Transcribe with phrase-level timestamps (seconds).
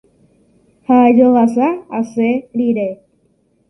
[0.87, 1.67] ha ajovasa
[1.99, 2.89] asẽ rire